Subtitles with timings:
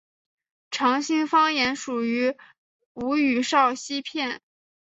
[0.71, 2.35] 长兴方言属于
[2.95, 4.41] 吴语苕溪片。